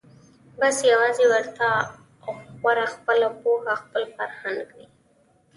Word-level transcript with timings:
بس 0.59 0.77
یوازي 0.91 1.25
ورته 1.33 1.67
غوره 2.61 2.85
خپله 2.93 3.27
پوهه 3.41 3.73
خپل 3.83 4.03
فرهنګ 4.17 4.61
وي 4.75 4.85